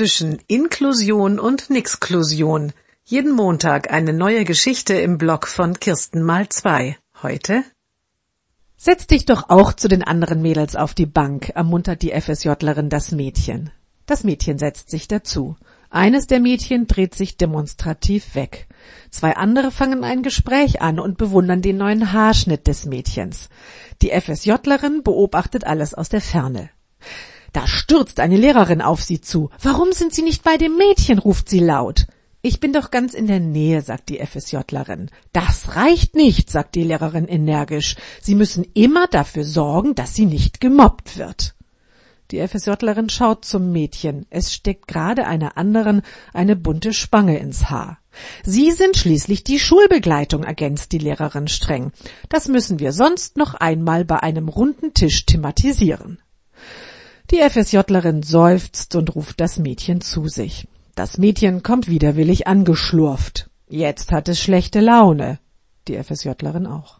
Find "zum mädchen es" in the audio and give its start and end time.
43.44-44.54